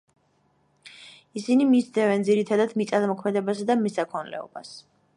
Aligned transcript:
ისინი 1.41 1.69
მისდევენ, 1.73 2.25
ძირითადად, 2.31 2.75
მიწათმოქმედებასა 2.83 3.71
და 3.73 3.77
მესაქონლეობას. 3.87 4.77